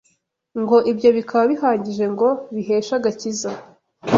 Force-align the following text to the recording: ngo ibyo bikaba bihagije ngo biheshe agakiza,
ngo 0.61 0.77
ibyo 0.91 1.09
bikaba 1.17 1.43
bihagije 1.51 2.05
ngo 2.13 2.27
biheshe 2.53 2.91
agakiza, 2.99 3.51